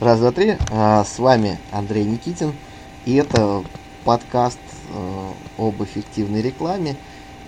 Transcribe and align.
Раз, 0.00 0.18
два, 0.18 0.32
три. 0.32 0.56
А, 0.70 1.04
с 1.04 1.18
вами 1.18 1.58
Андрей 1.72 2.04
Никитин. 2.04 2.54
И 3.04 3.16
это 3.16 3.62
подкаст 4.02 4.58
э, 4.94 5.32
об 5.58 5.82
эффективной 5.82 6.40
рекламе. 6.40 6.96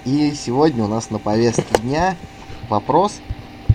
И 0.05 0.35
сегодня 0.35 0.85
у 0.85 0.87
нас 0.87 1.09
на 1.09 1.19
повестке 1.19 1.81
дня 1.81 2.15
вопрос, 2.69 3.23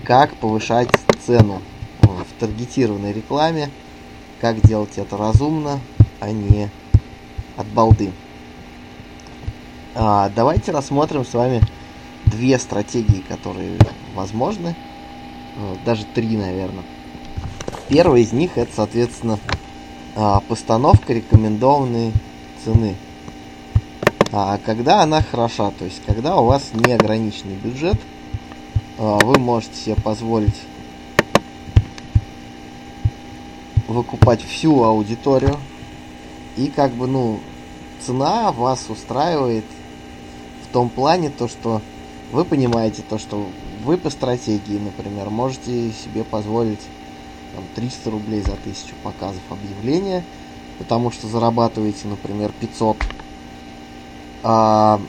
как 0.04 0.32
повышать 0.36 0.90
цену 1.26 1.60
в 2.02 2.24
таргетированной 2.38 3.12
рекламе, 3.12 3.68
как 4.40 4.60
делать 4.60 4.96
это 4.96 5.16
разумно, 5.16 5.80
а 6.20 6.30
не 6.30 6.70
от 7.56 7.66
балды. 7.66 8.12
А, 9.96 10.30
давайте 10.36 10.70
рассмотрим 10.70 11.24
с 11.24 11.34
вами 11.34 11.62
две 12.26 12.56
стратегии, 12.60 13.24
которые 13.28 13.76
возможны, 14.14 14.76
э, 15.56 15.74
даже 15.84 16.04
три, 16.04 16.36
наверное. 16.36 16.84
Первый 17.88 18.20
из 18.20 18.32
них 18.32 18.58
это, 18.58 18.70
соответственно, 18.76 19.38
а, 20.14 20.40
постановка 20.40 21.14
рекомендованной 21.14 22.12
цены. 22.62 22.94
А 24.30 24.58
когда 24.58 25.00
она 25.02 25.22
хороша, 25.22 25.70
то 25.70 25.86
есть 25.86 26.02
когда 26.04 26.36
у 26.36 26.44
вас 26.44 26.70
неограниченный 26.74 27.54
бюджет, 27.54 27.98
а, 28.98 29.18
вы 29.24 29.38
можете 29.38 29.74
себе 29.74 29.94
позволить 29.94 30.60
выкупать 33.86 34.42
всю 34.44 34.82
аудиторию, 34.82 35.56
и 36.58 36.66
как 36.66 36.92
бы, 36.92 37.06
ну, 37.06 37.40
цена 38.04 38.52
вас 38.52 38.90
устраивает 38.90 39.64
в 40.62 40.72
том 40.74 40.90
плане, 40.90 41.30
то, 41.30 41.48
что 41.48 41.80
вы 42.32 42.44
понимаете 42.44 43.02
то, 43.08 43.16
что 43.16 43.48
вы 43.82 43.96
по 43.96 44.10
стратегии, 44.10 44.78
например, 44.78 45.30
можете 45.30 45.90
себе 45.92 46.22
позволить 46.22 46.82
там, 47.54 47.64
300 47.74 48.10
рублей 48.10 48.40
за 48.42 48.56
тысячу 48.56 48.94
показов 49.02 49.42
объявления, 49.50 50.24
потому 50.78 51.10
что 51.10 51.26
зарабатываете, 51.28 52.08
например, 52.08 52.52
500. 52.60 52.96
А, 54.44 55.00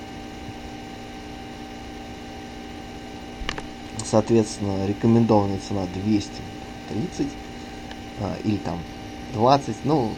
соответственно, 4.06 4.88
рекомендованная 4.88 5.60
цена 5.60 5.86
230 5.94 7.28
а, 8.22 8.36
или 8.44 8.58
там 8.58 8.80
20, 9.34 9.76
ну, 9.86 10.12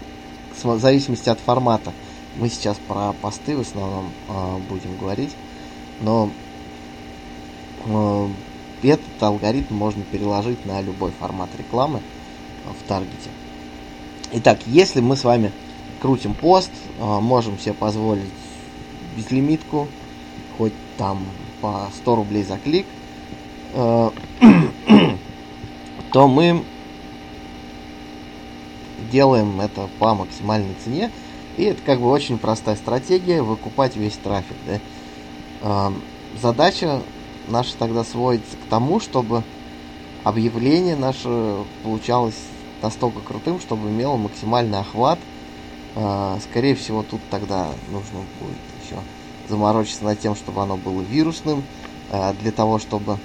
в 0.64 0.80
зависимости 0.80 1.30
от 1.30 1.40
формата. 1.40 1.92
Мы 2.40 2.50
сейчас 2.50 2.78
про 2.88 3.14
посты 3.14 3.58
в 3.58 3.62
основном 3.62 4.12
а, 4.30 4.58
будем 4.70 4.98
говорить, 4.98 5.32
но 6.02 6.30
а, 7.86 8.30
этот 8.90 9.22
алгоритм 9.22 9.76
можно 9.76 10.04
переложить 10.04 10.66
на 10.66 10.82
любой 10.82 11.12
формат 11.12 11.50
рекламы 11.58 12.02
в 12.66 12.88
таргете. 12.88 13.30
Итак, 14.34 14.60
если 14.66 15.02
мы 15.02 15.16
с 15.16 15.24
вами 15.24 15.52
крутим 16.02 16.34
пост, 16.34 16.72
а, 17.00 17.20
можем 17.20 17.60
себе 17.60 17.74
позволить 17.74 18.30
безлимитку, 19.16 19.88
хоть 20.58 20.74
там 20.98 21.26
по 21.62 21.90
100 21.98 22.16
рублей 22.16 22.44
за 22.44 22.58
клик, 22.58 22.86
а, 23.74 24.12
то 26.12 26.28
мы 26.28 26.64
делаем 29.12 29.60
это 29.62 29.90
по 30.00 30.16
максимальной 30.16 30.76
цене. 30.84 31.12
И 31.58 31.64
это 31.64 31.82
как 31.86 32.00
бы 32.00 32.10
очень 32.10 32.38
простая 32.38 32.76
стратегия 32.78 33.42
выкупать 33.42 33.98
весь 33.98 34.14
трафик. 34.14 34.56
Да? 35.62 35.92
Задача 36.42 37.02
наша 37.52 37.78
тогда 37.78 38.04
сводится 38.04 38.56
к 38.56 38.70
тому, 38.70 39.00
чтобы 39.00 39.44
объявление 40.24 40.96
наше 40.96 41.58
получалось 41.84 42.38
настолько 42.82 43.20
крутым, 43.20 43.60
чтобы 43.60 43.90
имело 43.90 44.18
максимальный 44.18 44.80
охват. 44.80 45.20
А, 45.96 46.40
скорее 46.50 46.76
всего, 46.76 47.04
тут 47.04 47.20
тогда 47.30 47.68
нужно 47.92 48.20
будет 48.40 48.58
еще 48.84 48.98
заморочиться 49.50 50.06
над 50.06 50.20
тем, 50.20 50.36
чтобы 50.36 50.62
оно 50.62 50.78
было 50.78 51.02
вирусным, 51.02 51.64
а, 52.12 52.34
для 52.42 52.52
того, 52.52 52.80
чтобы 52.80 53.18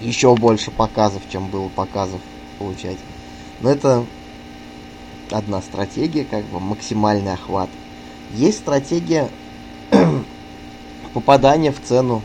еще 0.00 0.34
больше 0.36 0.70
показов, 0.70 1.22
чем 1.30 1.48
было 1.48 1.68
показов 1.68 2.20
получать. 2.58 2.98
Но 3.60 3.70
это 3.70 4.04
одна 5.30 5.60
стратегия, 5.62 6.24
как 6.24 6.44
бы 6.44 6.60
максимальный 6.60 7.32
охват. 7.32 7.68
Есть 8.34 8.58
стратегия 8.58 9.28
попадания 11.14 11.72
в 11.72 11.80
цену, 11.82 12.22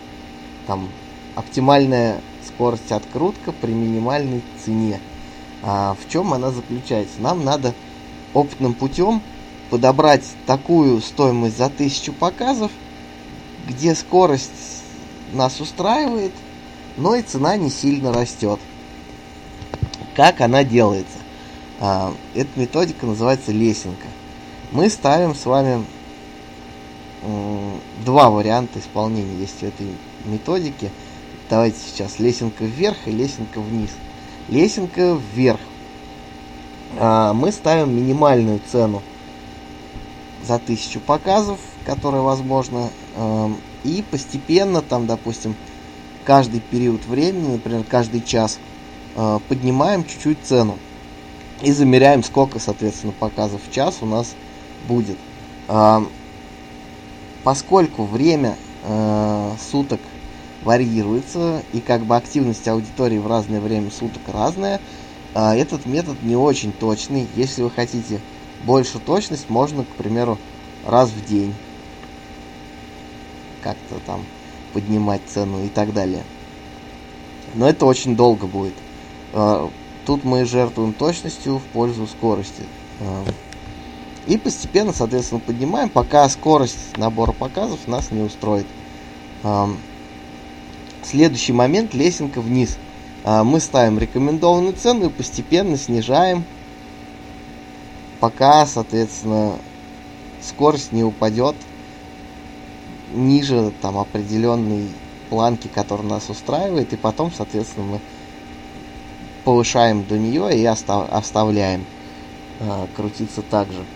там 0.67 0.89
оптимальная 1.35 2.21
скорость 2.45 2.91
открутка 2.91 3.51
при 3.51 3.71
минимальной 3.71 4.41
цене. 4.63 4.99
А 5.61 5.95
в 5.95 6.11
чем 6.11 6.33
она 6.33 6.51
заключается? 6.51 7.21
Нам 7.21 7.43
надо 7.43 7.73
опытным 8.33 8.73
путем 8.73 9.21
подобрать 9.69 10.23
такую 10.45 11.01
стоимость 11.01 11.57
за 11.57 11.69
тысячу 11.69 12.13
показов, 12.13 12.71
где 13.67 13.95
скорость 13.95 14.83
нас 15.31 15.59
устраивает, 15.59 16.33
но 16.97 17.15
и 17.15 17.21
цена 17.21 17.57
не 17.57 17.69
сильно 17.69 18.13
растет. 18.13 18.59
Как 20.15 20.41
она 20.41 20.63
делается? 20.63 21.17
А, 21.79 22.13
эта 22.35 22.59
методика 22.59 23.05
называется 23.05 23.51
лесенка. 23.51 24.07
Мы 24.71 24.89
ставим 24.89 25.33
с 25.33 25.45
вами 25.45 25.85
два 28.05 28.29
варианта 28.29 28.79
исполнения 28.79 29.37
есть 29.39 29.59
в 29.59 29.63
этой 29.63 29.87
методике– 30.25 30.91
Давайте 31.53 31.77
сейчас 31.85 32.19
лесенка 32.19 32.63
вверх 32.63 32.97
и 33.05 33.11
лесенка 33.11 33.59
вниз. 33.59 33.91
Лесенка 34.49 35.19
вверх. 35.35 35.59
А, 36.97 37.33
мы 37.33 37.51
ставим 37.51 37.95
минимальную 37.95 38.59
цену 38.71 39.03
за 40.43 40.57
тысячу 40.57 40.99
показов, 40.99 41.59
которая 41.85 42.21
возможно, 42.21 42.89
и 43.83 44.03
постепенно 44.09 44.81
там, 44.81 45.05
допустим, 45.05 45.55
каждый 46.25 46.59
период 46.59 47.05
времени, 47.05 47.53
например, 47.53 47.83
каждый 47.83 48.21
час, 48.21 48.57
а, 49.15 49.39
поднимаем 49.47 50.05
чуть-чуть 50.05 50.39
цену 50.43 50.79
и 51.61 51.71
замеряем, 51.71 52.23
сколько, 52.23 52.57
соответственно, 52.57 53.13
показов 53.13 53.61
в 53.67 53.71
час 53.71 53.97
у 54.01 54.05
нас 54.05 54.33
будет. 54.87 55.17
Поскольку 57.43 58.03
время 58.03 58.55
суток 59.71 59.99
варьируется, 60.63 61.61
и 61.73 61.79
как 61.79 62.01
бы 62.01 62.15
активность 62.15 62.67
аудитории 62.67 63.17
в 63.17 63.27
разное 63.27 63.59
время 63.59 63.91
суток 63.91 64.21
разная, 64.27 64.79
а, 65.35 65.55
этот 65.55 65.85
метод 65.85 66.21
не 66.23 66.35
очень 66.35 66.71
точный. 66.73 67.27
Если 67.35 67.63
вы 67.63 67.71
хотите 67.71 68.19
больше 68.65 68.99
точность, 68.99 69.49
можно, 69.49 69.83
к 69.83 69.95
примеру, 69.97 70.37
раз 70.87 71.09
в 71.09 71.25
день 71.27 71.53
как-то 73.61 73.99
там 74.05 74.21
поднимать 74.73 75.21
цену 75.27 75.63
и 75.65 75.69
так 75.69 75.93
далее. 75.93 76.23
Но 77.55 77.67
это 77.67 77.85
очень 77.85 78.15
долго 78.15 78.45
будет. 78.45 78.73
А, 79.33 79.69
тут 80.05 80.23
мы 80.23 80.45
жертвуем 80.45 80.93
точностью 80.93 81.57
в 81.57 81.63
пользу 81.73 82.05
скорости. 82.07 82.63
А, 83.01 83.25
и 84.27 84.37
постепенно, 84.37 84.93
соответственно, 84.93 85.41
поднимаем, 85.41 85.89
пока 85.89 86.27
скорость 86.29 86.97
набора 86.97 87.31
показов 87.33 87.87
нас 87.87 88.11
не 88.11 88.21
устроит. 88.21 88.65
Следующий 91.03 91.53
момент 91.53 91.93
лесенка 91.93 92.39
вниз. 92.39 92.77
А, 93.25 93.43
мы 93.43 93.59
ставим 93.59 93.99
рекомендованную 93.99 94.73
цену 94.73 95.07
и 95.07 95.09
постепенно 95.09 95.77
снижаем, 95.77 96.43
пока, 98.19 98.65
соответственно, 98.65 99.53
скорость 100.41 100.91
не 100.91 101.03
упадет 101.03 101.55
ниже 103.13 103.71
там 103.81 103.97
определенной 103.97 104.87
планки, 105.29 105.67
которая 105.67 106.07
нас 106.07 106.29
устраивает, 106.29 106.93
и 106.93 106.97
потом, 106.97 107.31
соответственно, 107.35 107.85
мы 107.85 107.99
повышаем 109.43 110.05
до 110.05 110.17
нее 110.17 110.57
и 110.57 110.65
оставляем 110.65 111.85
а, 112.59 112.87
крутиться 112.95 113.41
так 113.41 113.71
же. 113.71 113.83
В 113.83 113.92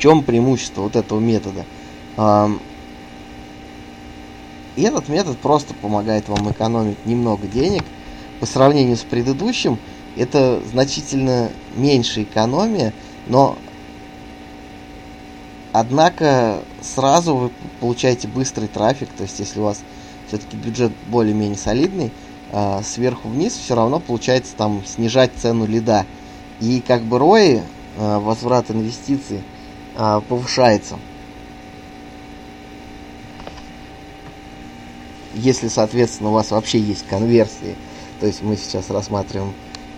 чем 0.00 0.24
преимущество 0.24 0.82
вот 0.82 0.96
этого 0.96 1.20
метода? 1.20 1.64
И 4.76 4.82
этот 4.82 5.08
метод 5.08 5.38
просто 5.38 5.74
помогает 5.74 6.28
вам 6.28 6.50
экономить 6.50 7.04
немного 7.06 7.46
денег. 7.46 7.84
По 8.40 8.46
сравнению 8.46 8.96
с 8.96 9.02
предыдущим, 9.02 9.78
это 10.16 10.62
значительно 10.70 11.50
меньше 11.76 12.22
экономия, 12.22 12.94
но 13.26 13.58
однако 15.72 16.60
сразу 16.80 17.36
вы 17.36 17.50
получаете 17.80 18.26
быстрый 18.28 18.68
трафик, 18.68 19.08
то 19.10 19.24
есть 19.24 19.38
если 19.38 19.60
у 19.60 19.64
вас 19.64 19.82
все-таки 20.28 20.56
бюджет 20.56 20.92
более-менее 21.08 21.58
солидный, 21.58 22.12
э, 22.52 22.80
сверху 22.82 23.28
вниз 23.28 23.52
все 23.54 23.74
равно 23.74 24.00
получается 24.00 24.54
там 24.56 24.82
снижать 24.86 25.32
цену 25.36 25.66
лида. 25.66 26.06
И 26.60 26.82
как 26.86 27.02
бы 27.02 27.18
ROI, 27.18 27.62
э, 27.98 28.18
возврат 28.18 28.70
инвестиций, 28.70 29.42
повышается. 30.28 30.98
если, 35.34 35.68
соответственно, 35.68 36.30
у 36.30 36.34
вас 36.34 36.50
вообще 36.50 36.78
есть 36.78 37.06
конверсии, 37.06 37.76
то 38.20 38.26
есть 38.26 38.42
мы 38.42 38.56
сейчас 38.56 38.90
рассматриваем 38.90 39.52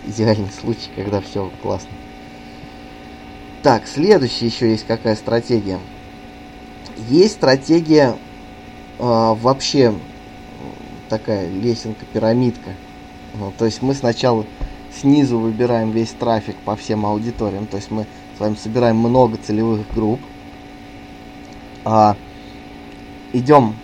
идеальный 0.05 0.51
случай, 0.51 0.89
когда 0.95 1.21
все 1.21 1.51
классно. 1.61 1.89
Так, 3.61 3.87
следующая 3.87 4.47
еще 4.47 4.69
есть 4.69 4.85
какая 4.85 5.15
стратегия. 5.15 5.79
Есть 7.09 7.35
стратегия 7.35 8.11
э, 8.11 8.15
вообще 8.99 9.93
такая 11.09 11.49
лесенка, 11.49 12.05
пирамидка. 12.11 12.71
Ну, 13.35 13.53
то 13.57 13.65
есть 13.65 13.81
мы 13.81 13.93
сначала 13.93 14.45
снизу 14.93 15.39
выбираем 15.39 15.91
весь 15.91 16.11
трафик 16.11 16.55
по 16.57 16.75
всем 16.75 17.05
аудиториям. 17.05 17.65
То 17.65 17.77
есть 17.77 17.89
мы 17.89 18.05
с 18.37 18.39
вами 18.39 18.55
собираем 18.55 18.97
много 18.97 19.37
целевых 19.37 19.81
групп. 19.93 20.19
А, 21.85 22.15
идем, 23.33 23.75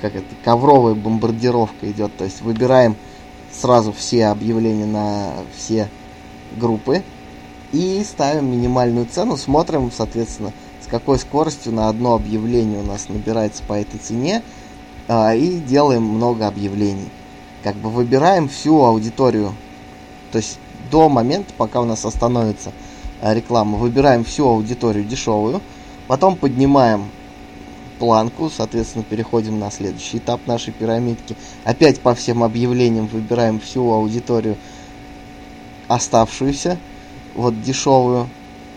как 0.00 0.16
это, 0.16 0.26
ковровая 0.44 0.94
бомбардировка 0.94 1.90
идет. 1.90 2.16
То 2.16 2.24
есть 2.24 2.42
выбираем 2.42 2.96
сразу 3.52 3.92
все 3.92 4.26
объявления 4.26 4.86
на 4.86 5.32
все 5.56 5.88
группы 6.56 7.02
и 7.72 8.04
ставим 8.04 8.52
минимальную 8.52 9.06
цену, 9.06 9.36
смотрим, 9.36 9.90
соответственно, 9.90 10.52
с 10.80 10.86
какой 10.86 11.18
скоростью 11.18 11.72
на 11.72 11.88
одно 11.88 12.14
объявление 12.14 12.80
у 12.80 12.84
нас 12.84 13.08
набирается 13.08 13.62
по 13.62 13.74
этой 13.74 13.98
цене 13.98 14.42
а, 15.08 15.34
и 15.34 15.58
делаем 15.58 16.02
много 16.02 16.46
объявлений. 16.46 17.08
Как 17.62 17.76
бы 17.76 17.88
выбираем 17.88 18.48
всю 18.48 18.84
аудиторию, 18.84 19.54
то 20.30 20.38
есть 20.38 20.58
до 20.90 21.08
момента, 21.08 21.54
пока 21.56 21.80
у 21.80 21.84
нас 21.84 22.04
остановится 22.04 22.72
а, 23.20 23.34
реклама, 23.34 23.78
выбираем 23.78 24.24
всю 24.24 24.46
аудиторию 24.46 25.04
дешевую, 25.04 25.60
потом 26.06 26.36
поднимаем 26.36 27.08
планку, 27.98 28.50
соответственно, 28.50 29.04
переходим 29.04 29.58
на 29.58 29.70
следующий 29.70 30.18
этап 30.18 30.46
нашей 30.46 30.72
пирамидки. 30.72 31.36
Опять 31.64 32.00
по 32.00 32.14
всем 32.14 32.42
объявлениям 32.42 33.06
выбираем 33.06 33.60
всю 33.60 33.90
аудиторию 33.90 34.56
оставшуюся, 35.88 36.78
вот 37.34 37.60
дешевую. 37.62 38.28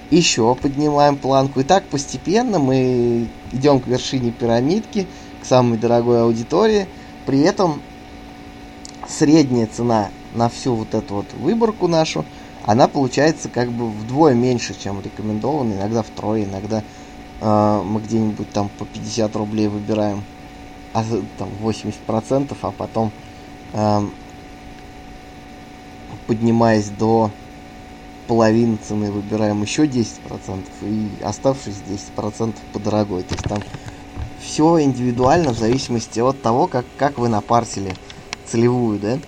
Еще 0.10 0.56
поднимаем 0.56 1.18
планку. 1.18 1.60
И 1.60 1.64
так 1.64 1.84
постепенно 1.86 2.60
мы 2.60 3.28
идем 3.52 3.82
к 3.82 3.88
вершине 3.88 4.32
пирамидки, 4.32 5.06
к 5.42 5.46
самой 5.46 5.78
дорогой 5.78 6.22
аудитории. 6.22 6.88
При 7.26 7.42
этом 7.42 7.82
средняя 9.08 9.68
цена 9.68 10.10
на 10.34 10.48
всю 10.48 10.76
вот 10.76 10.94
эту 10.94 11.16
вот 11.16 11.26
выборку 11.34 11.88
нашу, 11.88 12.24
она 12.68 12.90
получается 12.90 13.48
как 13.48 13.72
бы 13.72 13.90
вдвое 13.90 14.34
меньше, 14.34 14.76
чем 14.78 15.02
рекомендовано, 15.02 15.76
иногда 15.76 16.04
втрое, 16.04 16.44
иногда 16.44 16.84
э, 17.40 17.82
мы 17.84 18.02
где-нибудь 18.02 18.52
там 18.52 18.70
по 18.78 18.86
50 18.86 19.34
рублей 19.38 19.70
выбираем, 19.70 20.22
а 20.94 21.06
там 21.38 21.50
80%, 21.64 22.58
а 22.62 22.72
потом 22.72 23.14
э, 23.72 24.02
поднимаясь 26.28 26.90
до 26.90 27.32
половины 28.28 28.78
цены 28.86 29.14
выбираем 29.14 29.62
еще 29.62 29.86
10% 29.86 30.66
и 30.82 31.24
оставшиеся 31.24 31.80
10% 32.18 32.54
по 32.74 32.80
дорогой. 32.80 33.24
То 33.24 33.34
есть 33.34 33.46
там 33.46 33.64
все 34.42 34.82
индивидуально 34.82 35.54
в 35.54 35.58
зависимости 35.58 36.20
от 36.20 36.42
того, 36.42 36.68
как, 36.68 36.86
как 36.98 37.18
вы 37.18 37.30
напарсили 37.30 37.96
целевую, 38.46 39.00
да. 39.00 39.20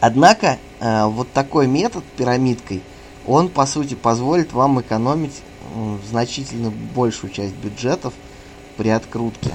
Однако, 0.00 0.58
вот 0.84 1.30
такой 1.32 1.68
метод 1.68 2.02
пирамидкой, 2.16 2.82
он, 3.26 3.48
по 3.48 3.66
сути, 3.66 3.94
позволит 3.94 4.52
вам 4.52 4.80
экономить 4.80 5.42
э, 5.74 5.96
значительно 6.08 6.72
большую 6.94 7.32
часть 7.32 7.54
бюджетов 7.54 8.12
при 8.76 8.88
открутке, 8.88 9.52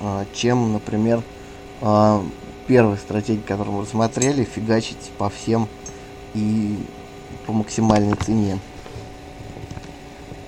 э, 0.00 0.24
чем, 0.34 0.72
например, 0.72 1.22
э, 1.80 2.22
первая 2.66 2.96
стратегия, 2.98 3.42
которую 3.42 3.76
мы 3.76 3.82
рассмотрели, 3.82 4.44
фигачить 4.44 5.10
по 5.16 5.30
всем 5.30 5.68
и 6.34 6.76
по 7.46 7.52
максимальной 7.52 8.16
цене. 8.16 8.58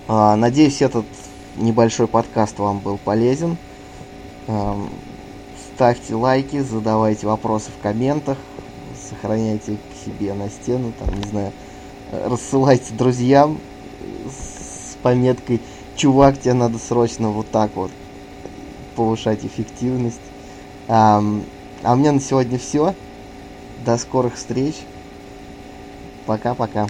Э, 0.08 0.34
надеюсь, 0.34 0.82
этот 0.82 1.06
небольшой 1.56 2.06
подкаст 2.06 2.58
вам 2.58 2.80
был 2.80 2.98
полезен. 2.98 3.56
Э, 4.46 4.74
ставьте 5.74 6.14
лайки, 6.14 6.60
задавайте 6.60 7.26
вопросы 7.26 7.70
в 7.70 7.82
комментах, 7.82 8.36
сохраняйте 9.08 9.78
себе 10.04 10.34
на 10.34 10.48
стену, 10.48 10.92
там, 10.98 11.08
не 11.20 11.28
знаю, 11.28 11.52
рассылайте 12.12 12.94
друзьям 12.94 13.58
с 14.28 14.96
пометкой 15.02 15.60
«Чувак, 15.96 16.40
тебе 16.40 16.54
надо 16.54 16.78
срочно 16.78 17.28
вот 17.30 17.50
так 17.50 17.70
вот 17.76 17.90
повышать 18.96 19.44
эффективность». 19.44 20.20
А, 20.88 21.22
а 21.82 21.92
у 21.92 21.96
меня 21.96 22.12
на 22.12 22.20
сегодня 22.20 22.58
все. 22.58 22.94
До 23.84 23.96
скорых 23.98 24.36
встреч. 24.36 24.74
Пока-пока. 26.26 26.86